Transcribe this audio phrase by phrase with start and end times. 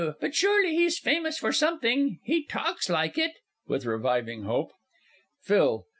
[0.19, 2.17] But surely he's famous for something?
[2.23, 3.33] He talks like it.
[3.67, 4.73] [With reviving hope.
[5.45, 5.85] PHIL.